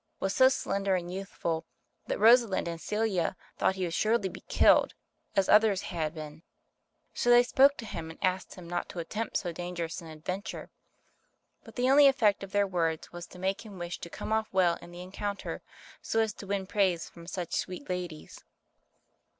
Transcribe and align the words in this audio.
was 0.19 0.33
so 0.33 0.49
slender 0.49 0.95
and 0.95 1.13
youthful, 1.13 1.63
that 2.07 2.17
Rosalind 2.17 2.67
and 2.67 2.81
Celia 2.81 3.35
thought 3.59 3.75
he 3.75 3.83
would 3.83 3.93
surely 3.93 4.29
be 4.29 4.39
killed, 4.47 4.95
as 5.35 5.47
others 5.47 5.83
had 5.83 6.15
been; 6.15 6.41
so 7.13 7.29
they 7.29 7.43
spoke 7.43 7.77
to 7.77 7.85
him, 7.85 8.09
and 8.09 8.17
asked 8.19 8.55
him 8.55 8.67
not 8.67 8.89
to 8.89 8.97
attempt 8.97 9.37
so 9.37 9.51
dangerous 9.51 10.01
an 10.01 10.07
adventure; 10.07 10.71
but 11.63 11.75
the 11.75 11.87
only 11.87 12.07
effect 12.07 12.41
of 12.43 12.51
their 12.51 12.65
words 12.65 13.11
was 13.11 13.27
to 13.27 13.37
make 13.37 13.63
him 13.63 13.77
wish 13.77 13.99
to 13.99 14.09
come 14.09 14.31
off 14.33 14.47
well 14.51 14.75
in 14.81 14.89
the 14.89 15.03
encounter, 15.03 15.61
so 16.01 16.19
as 16.19 16.33
to 16.33 16.47
win 16.47 16.65
praise 16.65 17.07
from 17.07 17.27
such 17.27 17.53
sweet 17.53 17.87
ladies. 17.87 18.43